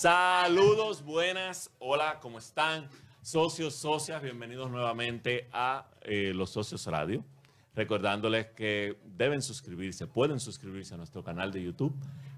[0.00, 2.88] Saludos, buenas, hola, ¿cómo están?
[3.20, 7.24] Socios, socias, bienvenidos nuevamente a eh, Los Socios Radio.
[7.74, 11.92] Recordándoles que deben suscribirse, pueden suscribirse a nuestro canal de YouTube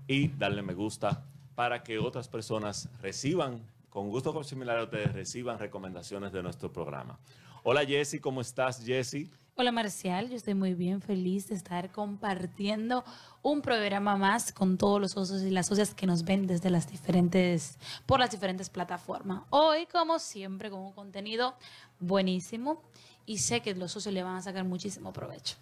[0.06, 5.58] y darle me gusta para que otras personas reciban, con gusto similar a ustedes, reciban
[5.58, 7.18] recomendaciones de nuestro programa.
[7.62, 9.30] Hola Jessy, ¿cómo estás Jessy?
[9.60, 13.04] Hola Marcial, yo estoy muy bien, feliz de estar compartiendo
[13.42, 16.90] un programa más con todos los socios y las socias que nos ven desde las
[16.90, 19.42] diferentes, por las diferentes plataformas.
[19.50, 21.56] Hoy, como siempre, con un contenido
[21.98, 22.82] buenísimo
[23.26, 25.56] y sé que los socios le van a sacar muchísimo provecho.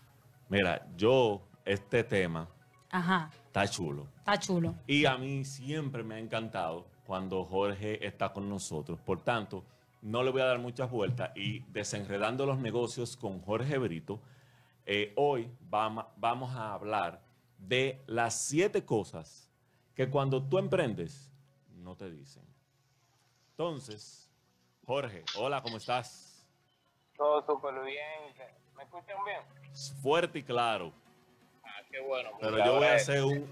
[0.48, 2.48] Mira, yo, este tema
[2.90, 4.06] Ajá, está chulo.
[4.18, 4.76] está chulo.
[4.86, 9.00] Y a mí siempre me ha encantado cuando Jorge está con nosotros.
[9.00, 9.64] Por tanto,
[10.02, 14.20] no le voy a dar muchas vueltas y desenredando los negocios con Jorge Brito,
[14.86, 17.20] eh, hoy vamos, a hablar
[17.58, 19.50] de las siete cosas
[19.94, 21.30] que cuando tú emprendes
[21.76, 22.42] no te dicen.
[23.50, 24.30] Entonces,
[24.86, 26.46] Jorge, hola, ¿cómo estás?
[27.16, 28.34] Todo súper bien.
[28.76, 29.40] ¿Me escuchan bien?
[30.00, 30.92] Fuerte y claro.
[31.64, 32.30] Ah, qué bueno.
[32.40, 33.46] Pero yo voy a hacer un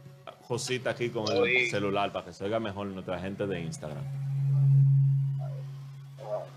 [0.47, 4.26] cosita aquí con el celular para que se oiga mejor nuestra gente de Instagram.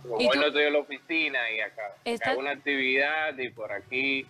[0.10, 0.40] Como ¿Y hoy tú?
[0.40, 4.26] no estoy en la oficina y acá Está- hago una actividad y por aquí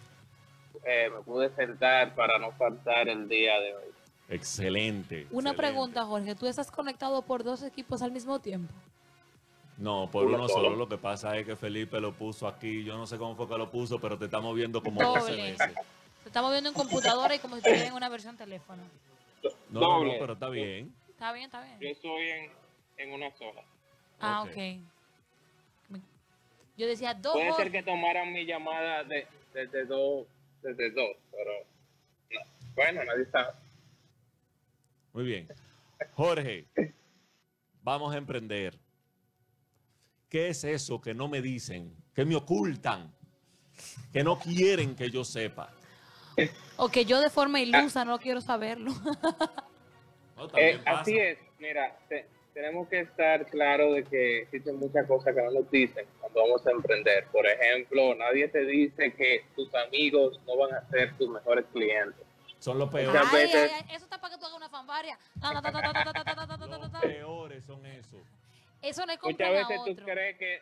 [0.84, 3.86] eh, me pude sentar para no faltar el día de hoy.
[4.30, 5.22] Excelente.
[5.32, 5.56] Una excelente.
[5.56, 8.74] pregunta, Jorge, ¿tú estás conectado por dos equipos al mismo tiempo?
[9.78, 10.66] No, por Uno uno solo.
[10.66, 10.76] solo.
[10.76, 12.84] Lo que pasa es que Felipe lo puso aquí.
[12.84, 15.52] Yo no sé cómo fue que lo puso, pero te estamos viendo como 12 Doble.
[15.52, 15.74] veces.
[16.24, 18.84] Te estamos viendo en computadora y como si estuviera en una versión teléfono.
[19.70, 20.18] No, no, no, Doble.
[20.20, 20.94] pero está bien.
[21.08, 21.80] Está bien, está bien.
[21.80, 22.52] Yo estoy en,
[22.98, 23.62] en una sola.
[24.20, 24.50] Ah, Ok.
[24.52, 24.58] ok.
[26.80, 27.34] Yo decía dos.
[27.34, 30.26] Puede ser que tomaran mi llamada de, desde dos,
[30.62, 31.52] desde dos, pero
[32.32, 32.40] no.
[32.74, 33.52] Bueno, nadie sabe.
[35.12, 35.48] Muy bien.
[36.14, 36.68] Jorge,
[37.84, 38.80] vamos a emprender.
[40.30, 43.14] ¿Qué es eso que no me dicen, que me ocultan,
[44.14, 45.74] que no quieren que yo sepa?
[46.78, 48.94] O que yo de forma ilusa no quiero saberlo.
[50.38, 52.26] No, Eh, así es, mira, te-
[52.60, 56.68] tenemos que estar claro de que existen muchas cosas que no nos dicen cuando vamos
[56.68, 57.26] a emprender.
[57.32, 62.20] Por ejemplo, nadie te dice que tus amigos no van a ser tus mejores clientes.
[62.60, 63.22] Son los peores.
[63.32, 63.72] Ay, veces...
[63.90, 65.18] Eso está para que tú hagas una fanfaria.
[65.42, 68.18] los peores son eso.
[68.18, 70.62] No es Muchas veces tú crees que...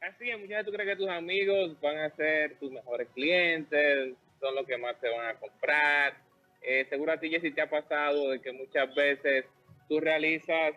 [0.00, 4.14] Así es, muchas veces tú crees que tus amigos van a ser tus mejores clientes,
[4.40, 6.16] son los que más te van a comprar.
[6.62, 9.44] Eh, seguro a ti, Jessy, te ha pasado de que muchas veces
[9.88, 10.74] tú realizas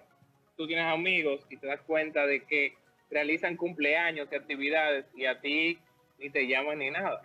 [0.62, 2.76] tú tienes amigos y te das cuenta de que
[3.10, 5.80] realizan cumpleaños y actividades y a ti
[6.20, 7.20] ni te llaman ni nada.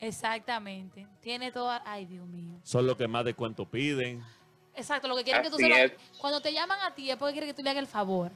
[0.00, 1.06] Exactamente.
[1.20, 1.82] Tiene toda.
[1.86, 2.58] Ay, Dios mío.
[2.64, 4.24] Son los que más de cuento piden.
[4.74, 5.76] Exacto, lo que quieren que tú se lo.
[6.18, 8.32] Cuando te llaman a ti es porque quieren que tú le hagas el favor.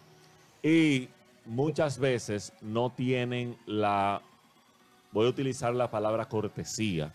[0.63, 1.09] Y
[1.45, 4.23] muchas veces no tienen la,
[5.11, 7.13] voy a utilizar la palabra cortesía,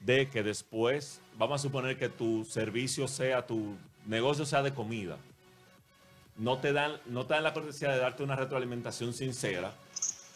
[0.00, 5.18] de que después, vamos a suponer que tu servicio sea, tu negocio sea de comida.
[6.38, 9.72] No te dan, no te dan la cortesía de darte una retroalimentación sincera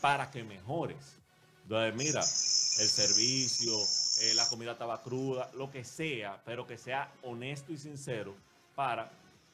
[0.01, 1.17] para que mejores.
[1.63, 3.73] Entonces, mira, el servicio,
[4.21, 8.35] eh, la comida estaba cruda, lo que sea, pero que sea honesto y sincero
[8.75, 9.11] para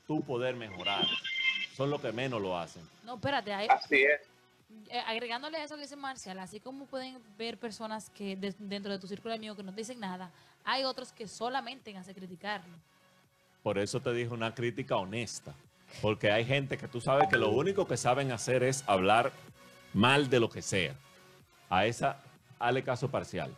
[0.06, 1.06] tú poder mejorar.
[1.76, 2.82] Son los que menos lo hacen.
[3.04, 4.20] No, espérate, hay, Así es.
[4.88, 8.90] eh, agregándole a eso que dice Marcial, así como pueden ver personas que de- dentro
[8.90, 10.30] de tu círculo de amigos que no te dicen nada,
[10.64, 12.74] hay otros que solamente hacen criticarlo.
[13.62, 15.54] Por eso te dije una crítica honesta.
[16.02, 19.32] Porque hay gente que tú sabes que lo único que saben hacer es hablar
[19.94, 20.94] mal de lo que sea.
[21.70, 22.22] A esa,
[22.58, 23.50] hale caso parcial.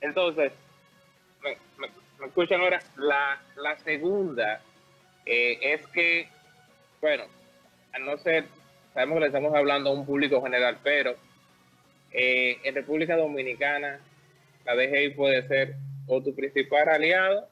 [0.00, 0.52] Entonces,
[1.42, 2.80] me, escuchan ahora.
[2.96, 4.60] La, la segunda
[5.26, 6.28] eh, es que,
[7.00, 7.24] bueno,
[7.92, 8.46] a no ser,
[8.94, 11.16] sabemos que le estamos hablando a un público general, pero
[12.12, 14.00] eh, en República Dominicana
[14.64, 15.76] la DGI puede ser
[16.06, 17.48] o tu principal aliado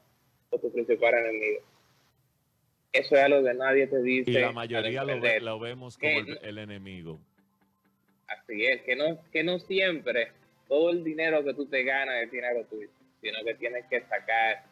[0.49, 1.61] o tu principal enemigo.
[2.91, 4.31] Eso es algo que nadie te dice.
[4.31, 6.11] Y la mayoría lo, ve- lo vemos como
[6.41, 7.19] el enemigo.
[8.27, 10.31] Así es, que no, que no siempre
[10.67, 12.89] todo el dinero que tú te ganas es dinero tuyo,
[13.21, 14.63] sino que tienes que sacar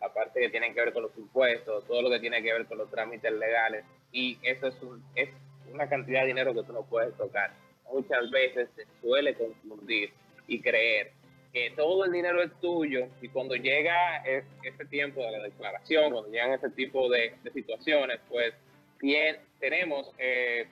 [0.00, 2.66] la parte que tiene que ver con los impuestos, todo lo que tiene que ver
[2.66, 5.30] con los trámites legales, y eso es, un- es
[5.72, 7.52] una cantidad de dinero que tú no puedes tocar.
[7.90, 10.10] Muchas veces se suele confundir
[10.46, 11.12] y creer
[11.52, 16.12] que todo el dinero es tuyo y cuando llega es- ese tiempo de la declaración,
[16.12, 18.54] cuando llegan ese tipo de, situaciones, pues
[19.00, 20.66] bien, tenemos eh,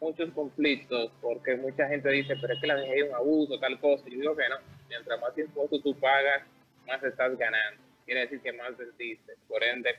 [0.00, 4.04] muchos conflictos porque mucha gente dice, pero es que la dejé un abuso, tal cosa.
[4.08, 4.56] Yo digo que no,
[4.88, 6.42] mientras más impuestos tú pagas,
[6.86, 7.80] más estás ganando.
[8.04, 9.34] Quiere decir que más vendiste.
[9.48, 9.90] Por ende,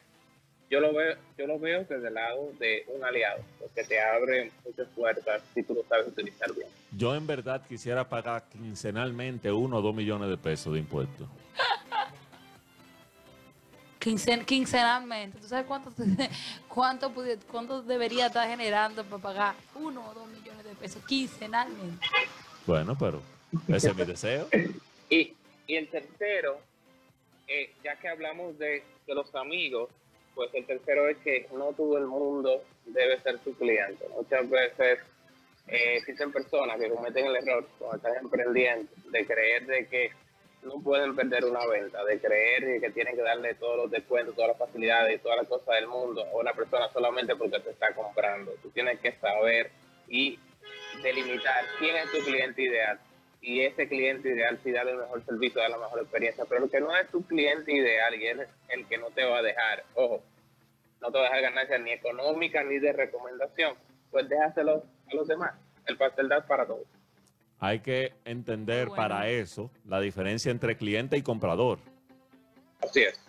[0.71, 4.51] yo lo veo, yo lo veo desde el lado de un aliado, porque te abre
[4.65, 6.68] muchas puertas si tú lo sabes utilizar bien.
[6.97, 11.27] Yo en verdad quisiera pagar quincenalmente uno o dos millones de pesos de impuestos.
[14.00, 15.38] Quincen- quincenalmente.
[15.39, 15.91] ¿Tú sabes cuánto,
[16.68, 22.06] cuánto, pudi- cuánto debería estar generando para pagar uno o dos millones de pesos quincenalmente?
[22.65, 23.21] Bueno, pero
[23.68, 24.47] ese es mi deseo.
[25.13, 25.33] Y,
[25.68, 26.62] y el tercero,
[27.45, 29.89] eh, ya que hablamos de, de los amigos,
[30.36, 34.07] pues el tercero es que no todo el mundo debe ser tu cliente.
[34.10, 35.00] Muchas veces
[35.68, 40.12] eh, existen personas que cometen el error cuando están emprendiendo de creer de que
[40.63, 44.50] no pueden perder una venta, de creer que tienen que darle todos los descuentos, todas
[44.50, 47.94] las facilidades y todas las cosas del mundo a una persona solamente porque te está
[47.94, 48.51] comprando.
[48.62, 49.72] Tú tienes que saber
[50.07, 50.38] y
[51.01, 53.00] delimitar quién es tu cliente ideal
[53.42, 56.70] y ese cliente ideal sí da el mejor servicio, da la mejor experiencia, pero el
[56.72, 58.38] que no es tu cliente ideal y es
[58.70, 60.22] el que no te va a dejar, ojo,
[61.02, 63.74] no te va a dejar ganancia ni económica ni de recomendación,
[64.12, 65.54] pues déjaselo a los demás.
[65.88, 66.86] El pastel da para todos.
[67.60, 69.02] Hay que entender Bueno.
[69.02, 71.80] para eso la diferencia entre cliente y comprador.
[72.82, 73.20] Así es.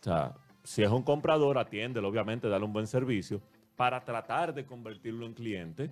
[0.00, 0.32] O sea,
[0.64, 3.40] si es un comprador, atiéndelo, obviamente, dale un buen servicio
[3.76, 5.90] para tratar de convertirlo en cliente.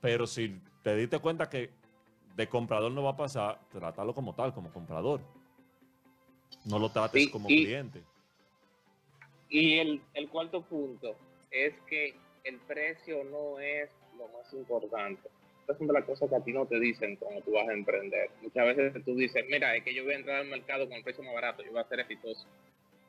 [0.00, 1.70] Pero si te diste cuenta que
[2.40, 5.20] de comprador no va a pasar, trátalo como tal, como comprador.
[6.64, 8.02] No lo trates Sí, como y- cliente.
[9.48, 11.16] Y el, el cuarto punto
[11.50, 12.14] es que
[12.44, 15.28] el precio no es lo más importante.
[15.60, 17.72] Estas son de las cosas que a ti no te dicen cuando tú vas a
[17.72, 18.30] emprender.
[18.42, 21.02] Muchas veces tú dices, mira, es que yo voy a entrar al mercado con el
[21.04, 22.46] precio más barato, yo voy a ser exitoso.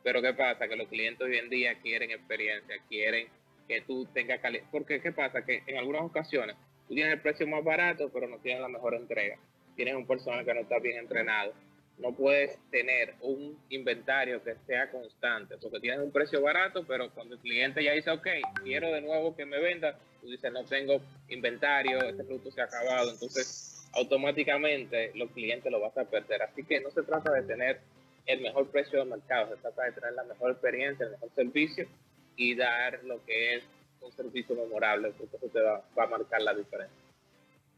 [0.04, 0.68] Pero ¿qué pasa?
[0.68, 3.28] Que los clientes hoy en día quieren experiencia, quieren
[3.68, 4.66] que tú tengas calidad.
[4.72, 5.46] Porque ¿qué pasa?
[5.46, 6.56] Que en algunas ocasiones
[6.92, 9.38] tú tienes el precio más barato, pero no tienes la mejor entrega.
[9.78, 11.54] Tienes un personal que no está bien entrenado.
[11.98, 17.36] No puedes tener un inventario que sea constante, porque tienes un precio barato, pero cuando
[17.36, 18.28] el cliente ya dice, ok,
[18.66, 21.00] quiero de nuevo que me venda, tú dices, no tengo
[21.30, 26.42] inventario, este producto se ha acabado, entonces automáticamente los clientes lo vas a perder.
[26.42, 27.80] Así que no se trata de tener
[28.26, 31.88] el mejor precio del mercado, se trata de tener la mejor experiencia, el mejor servicio
[32.36, 33.64] y dar lo que es
[34.02, 36.98] un servicio memorable, porque eso te va, va a marcar la diferencia.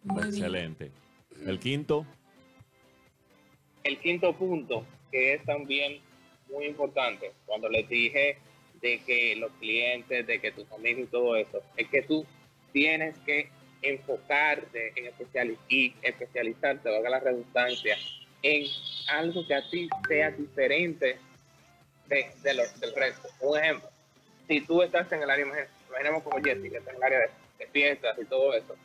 [0.04, 0.34] Muy bien.
[0.36, 0.92] Excelente.
[1.46, 2.06] El quinto,
[3.84, 6.00] El quinto punto, que es también
[6.50, 8.38] muy importante, cuando les dije
[8.82, 12.26] de que los clientes, de que tus amigos y todo eso, es que tú
[12.72, 13.50] tienes que
[13.82, 17.98] enfocarte en especial y especializarte, valga la redundancia,
[18.42, 18.66] en
[19.10, 21.18] algo que a ti sea diferente
[22.08, 23.28] de, de los- del resto.
[23.42, 23.90] Un ejemplo,
[24.48, 27.20] si tú estás en el área, imagina- imaginemos como Jessy, que está en el área
[27.20, 27.30] de,
[27.72, 28.76] fiestas y todo eso,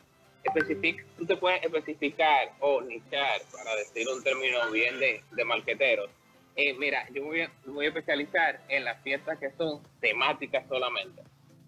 [0.43, 6.09] especific- tú te puedes especificar o nichar, para decir un término bien de, de marqueteros.
[6.55, 11.21] Eh, mira, yo voy, a, voy a especializar en las fiestas que son temáticas solamente.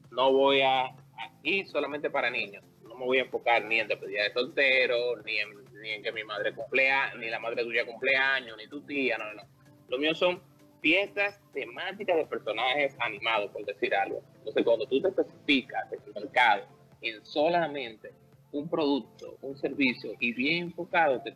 [0.10, 0.96] No voy a,
[1.44, 2.64] ir solamente para niños.
[2.84, 6.54] No me voy a enfocar ni en despedida de soltero, ni en, que mi madre
[6.54, 9.44] cumplea, ni la madre tuya cumpleaños, ni tu tía, no, no.
[9.90, 10.42] Lo mío son
[10.82, 14.22] fiestas temáticas de personajes animados, por decir algo.
[14.42, 16.64] Entonces, cuando tú te especificas el mercado
[17.02, 18.12] en solamente
[18.52, 21.32] un producto, un servicio y bien enfocado, te,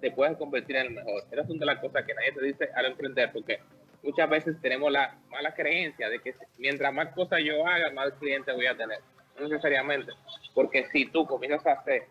[0.00, 1.24] te puedes convertir en el mejor.
[1.30, 3.58] Esas son de las cosas que nadie te dice al emprender, porque
[4.02, 8.54] muchas veces tenemos la mala creencia de que mientras más cosas yo haga, más clientes
[8.54, 8.98] voy a tener.
[9.38, 10.12] No necesariamente,
[10.54, 12.06] porque si tú comienzas a hacer,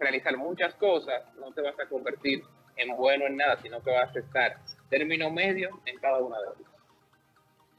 [0.00, 2.42] realizar muchas cosas, no te vas a convertir
[2.76, 4.56] en bueno en nada, sino que vas a estar
[4.88, 6.72] término medio en cada una de ellas.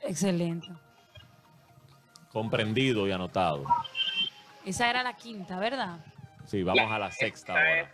[0.02, 0.68] Excelente.
[2.34, 3.64] Comprendido y anotado.
[4.66, 6.00] Esa era la quinta, ¿verdad?
[6.46, 7.82] Sí, vamos a la sexta ahora.
[7.82, 7.90] es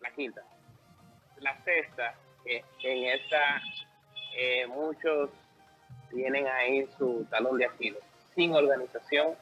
[0.00, 0.42] la quinta.
[1.40, 3.60] La sexta, que en esta
[4.38, 5.30] eh, muchos
[6.10, 8.02] tienen ahí su talón de Aquiles.
[8.34, 9.34] Sin organización,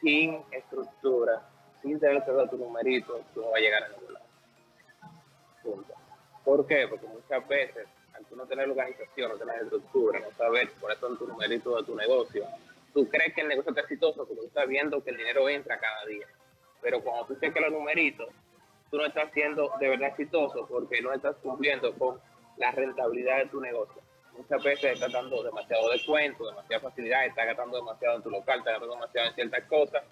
[0.00, 1.42] sin estructura,
[1.82, 4.26] sin tener que dar tu numerito, tú no vas a llegar a ningún lado.
[5.62, 5.94] Punto.
[6.44, 6.86] ¿Por qué?
[6.88, 11.18] Porque muchas veces, al tú no tener organización, no tener estructura, no saber cuáles son
[11.18, 12.46] tus numeritos de tu negocio,
[12.92, 15.78] tú crees que el negocio está exitoso porque tú estás viendo que el dinero entra
[15.78, 16.26] cada día.
[16.80, 18.28] Pero cuando tú cheques los numeritos,
[18.90, 22.20] tú no estás siendo de verdad exitoso porque no estás cumpliendo con
[22.56, 24.02] la rentabilidad de tu negocio.
[24.36, 28.74] Muchas veces estás dando demasiado descuento, demasiada facilidad, estás gastando demasiado en tu local, estás
[28.74, 30.02] gastando demasiado en ciertas cosas.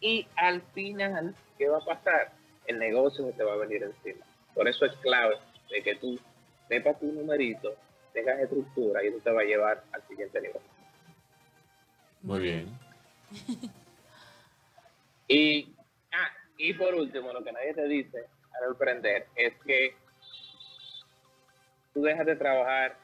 [0.00, 2.32] Y al final, ¿qué va a pasar?
[2.66, 4.24] El negocio se te va a venir encima.
[4.54, 5.36] Por eso es clave
[5.70, 6.18] de que tú
[6.68, 7.74] sepas tu numerito,
[8.12, 10.60] tengas estructura y eso te va a llevar al siguiente nivel.
[12.22, 12.78] Muy bien.
[15.28, 15.74] Y,
[16.12, 19.96] ah, y por último, lo que nadie te dice al emprender es que
[21.94, 22.98] tú dejas de trabajar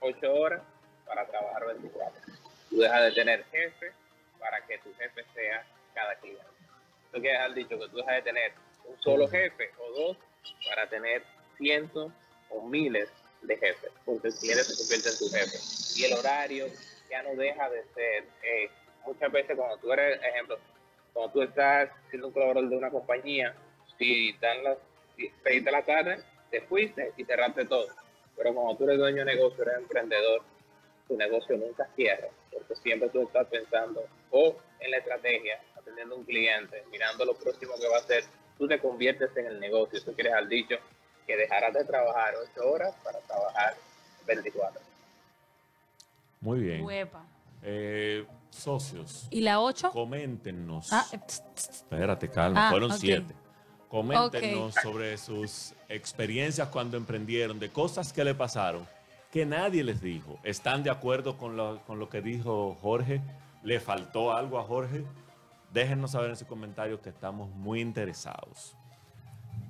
[0.00, 0.62] 8 horas
[1.06, 2.20] para trabajar 24.
[2.68, 3.92] Tú dejas de tener jefe
[4.40, 6.42] para que tu jefe sea cada cliente.
[7.12, 8.52] Tú quieres haber dicho que tú dejas de tener
[8.86, 10.16] un solo jefe o dos
[10.68, 11.22] para tener
[11.58, 12.12] cientos
[12.50, 13.08] o miles
[13.42, 15.58] de jefes, porque el cliente se convierte en tu jefe.
[15.96, 16.66] Y el horario
[17.12, 18.70] ya no deja de ser, eh,
[19.04, 20.58] muchas veces cuando tú eres, ejemplo,
[21.12, 23.54] cuando tú estás siendo un colaborador de una compañía,
[23.98, 24.78] si dan las
[25.44, 27.86] seis la tarde, te fuiste y cerraste todo.
[28.34, 30.40] Pero cuando tú eres dueño de negocio, eres emprendedor,
[31.06, 36.24] tu negocio nunca cierra, porque siempre tú estás pensando o en la estrategia, atendiendo un
[36.24, 38.24] cliente, mirando lo próximo que va a hacer,
[38.56, 40.02] tú te conviertes en el negocio.
[40.02, 40.76] Tú quieres al dicho
[41.26, 43.74] que dejarás de trabajar ocho horas para trabajar
[44.26, 44.91] 24.
[46.42, 46.84] Muy bien.
[46.84, 47.24] Huepa.
[47.62, 49.90] Eh, socios, ¿Y la 8?
[49.92, 50.92] coméntenos.
[50.92, 51.20] Ah, eh.
[51.56, 52.98] Espérate, calma, Ah, fueron ok.
[52.98, 53.34] siete.
[53.88, 58.86] Coméntenos sobre sus experiencias cuando emprendieron, de cosas que le pasaron,
[59.30, 60.38] que nadie les dijo.
[60.42, 63.20] ¿Están de acuerdo con lo, con lo que dijo Jorge?
[63.62, 65.04] ¿Le faltó algo a Jorge?
[65.72, 68.74] Déjenos saber en sus comentarios que estamos muy interesados.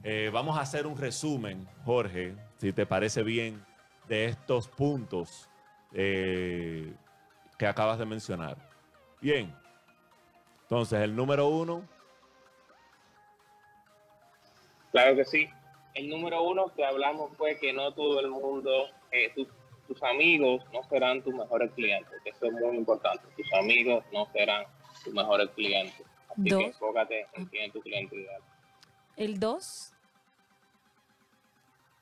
[0.05, 3.65] Eh, vamos a hacer un resumen, Jorge, si te parece bien,
[4.09, 5.49] de estos puntos
[5.95, 6.93] eh,
[7.59, 8.57] que acabas de mencionar.
[9.21, 9.55] Bien.
[10.63, 11.83] Entonces, el número uno,
[14.93, 15.49] Claro que sí.
[15.95, 19.49] El número uno que hablamos fue que no todo el mundo, eh, tus,
[19.89, 23.27] tus amigos no serán tus mejores clientes, eso es muy importante.
[23.37, 24.65] Tus amigos no serán
[25.03, 26.07] tus mejores clientes.
[26.29, 26.59] Así Dos.
[26.61, 28.43] que enfócate en quién es tu cliente ideal.
[29.17, 29.95] El 2.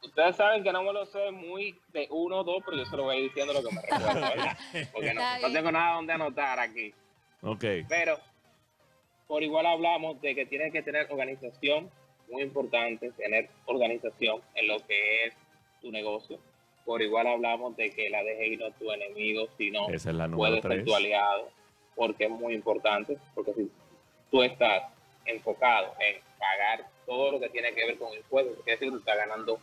[0.03, 2.97] Ustedes saben que no me lo sé muy de uno o dos, pero yo se
[2.97, 4.59] lo voy a ir diciendo lo que me recuerdo, ¿verdad?
[4.93, 6.95] Porque no, no tengo nada donde anotar aquí.
[7.43, 7.65] ok.
[7.89, 8.19] Pero
[9.27, 11.91] por igual hablamos de que tienes que tener organización,
[12.31, 15.35] muy importante tener organización en lo que es
[15.81, 16.39] tu negocio.
[16.85, 20.17] Por igual hablamos de que la dejes ir no es tu enemigo, sino Esa es
[20.17, 20.85] la número puede ser tres.
[20.85, 21.49] tu aliado,
[21.95, 23.71] porque es muy importante, porque si
[24.31, 24.83] tú estás
[25.27, 28.99] enfocado en pagar todo lo que tiene que ver con impuestos, quiere decir que tú
[28.99, 29.61] estás ganando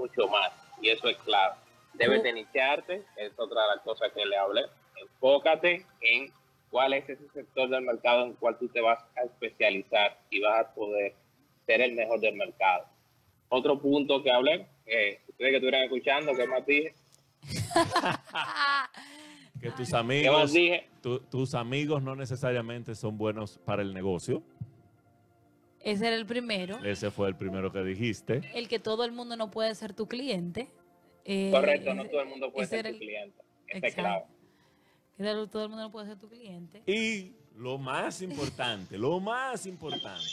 [0.00, 0.50] mucho más,
[0.82, 1.54] y eso es clave.
[1.94, 4.62] Debes de nicharte, es otra de las cosas que le hablé,
[5.00, 6.32] enfócate en
[6.70, 10.40] cuál es ese sector del mercado en el cual tú te vas a especializar y
[10.40, 11.14] vas a poder
[11.66, 12.86] ser el mejor del mercado.
[13.48, 16.94] Otro punto que hablé, eh, ustedes que estuvieran escuchando, ¿qué más dije?
[19.60, 20.52] Que tus ¿Qué más amigos,
[21.02, 24.42] tu- tus amigos no necesariamente son buenos para el negocio.
[25.80, 26.78] Ese era el primero.
[26.84, 28.42] Ese fue el primero que dijiste.
[28.54, 30.70] El que todo el mundo no puede ser tu cliente.
[31.24, 33.42] Eh, Correcto, no todo el mundo puede ser tu el- cliente.
[33.68, 34.02] Ese es Exacto.
[34.02, 34.24] clave.
[35.16, 36.82] que era- todo el mundo no puede ser tu cliente.
[36.86, 40.24] Y lo más importante, lo más importante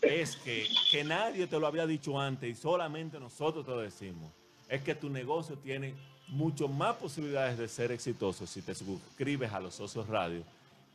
[0.00, 4.32] es que, que nadie te lo había dicho antes y solamente nosotros te lo decimos.
[4.68, 5.94] Es que tu negocio tiene
[6.28, 10.42] mucho más posibilidades de ser exitoso si te suscribes a los socios radio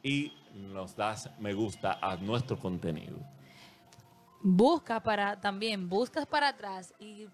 [0.02, 0.34] y
[0.74, 3.18] nos das me gusta a nuestro contenido.
[4.42, 7.28] Busca para, también buscas para atrás y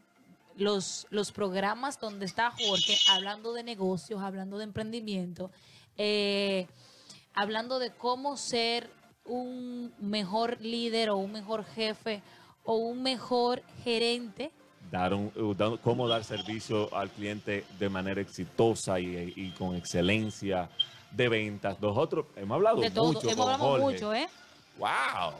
[0.56, 5.52] los, los programas donde está Jorge hablando de negocios, hablando de emprendimiento,
[5.98, 6.68] eh,
[7.34, 8.90] hablando de cómo ser
[9.26, 12.22] un mejor líder o un mejor jefe
[12.64, 14.52] o un mejor gerente.
[14.92, 20.70] Dar un- dar- cómo dar servicio al cliente de manera exitosa y, y con excelencia
[21.12, 21.80] de ventas.
[21.82, 23.94] Nosotros hemos hablado De todo, mucho hemos con hablado Jorge.
[23.94, 24.30] mucho, ¿eh?
[24.78, 25.34] ¡Wow!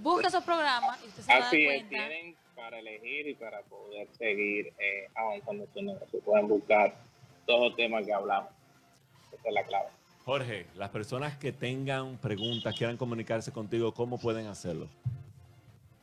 [0.00, 1.88] Busca esos programas y usted se va a dar Así es, cuenta.
[1.88, 6.20] tienen para elegir y para poder seguir eh, avanzando su negocio.
[6.20, 6.94] Pueden buscar
[7.46, 8.50] todos los temas que hablamos.
[9.32, 9.86] Esa es la clave.
[10.24, 14.88] Jorge, las personas que tengan preguntas, quieran comunicarse contigo, ¿cómo pueden hacerlo?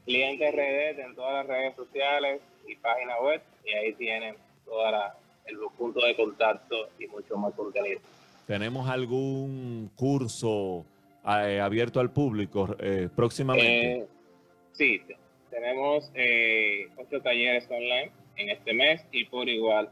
[0.06, 4.36] Cliente RD en todas las redes sociales y página web, y ahí tienen
[4.66, 8.00] toda la, el punto de contacto y mucho más contenido.
[8.48, 10.86] ¿Tenemos algún curso
[11.28, 13.92] eh, abierto al público eh, próximamente?
[14.00, 14.08] Eh,
[14.74, 15.18] sí, te-
[15.50, 19.90] tenemos eh, ocho talleres online en este mes y por igual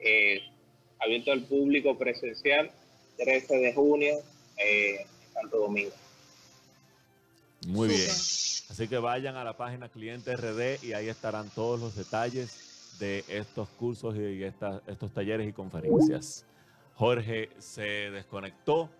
[0.00, 0.40] eh,
[0.98, 2.70] abierto al público presencial
[3.16, 4.14] 13 de junio
[4.58, 5.92] eh, en Santo Domingo.
[7.66, 8.10] Muy bien.
[8.10, 13.24] Así que vayan a la página Cliente RD y ahí estarán todos los detalles de
[13.28, 16.44] estos cursos y esta- estos talleres y conferencias.
[16.94, 18.90] Jorge se desconectó.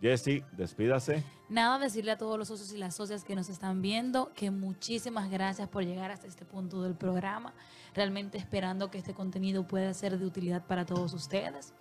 [0.00, 1.24] Jesse, despídase.
[1.48, 5.30] Nada, decirle a todos los socios y las socias que nos están viendo que muchísimas
[5.30, 7.54] gracias por llegar hasta este punto del programa.
[7.94, 11.72] Realmente esperando que este contenido pueda ser de utilidad para todos ustedes.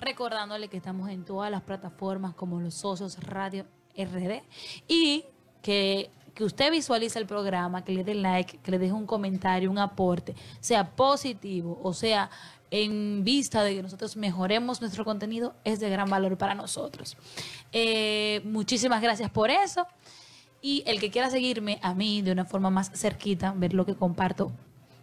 [0.00, 4.42] Recordándole que estamos en todas las plataformas como los socios Radio RD
[4.86, 5.24] y
[5.62, 9.70] que, que usted visualice el programa, que le dé like, que le deje un comentario,
[9.70, 12.30] un aporte, sea positivo o sea
[12.70, 17.16] en vista de que nosotros mejoremos nuestro contenido, es de gran valor para nosotros.
[17.72, 19.86] Eh, muchísimas gracias por eso.
[20.62, 23.94] Y el que quiera seguirme a mí de una forma más cerquita, ver lo que
[23.94, 24.50] comparto,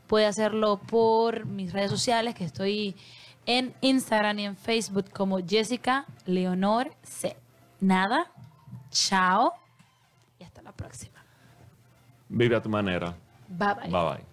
[0.07, 2.95] puede hacerlo por mis redes sociales, que estoy
[3.45, 7.35] en Instagram y en Facebook como Jessica Leonor C.
[7.79, 8.31] Nada,
[8.89, 9.53] chao
[10.39, 11.23] y hasta la próxima.
[12.29, 13.15] Vive a tu manera.
[13.47, 13.89] Bye bye.
[13.89, 14.32] Bye bye.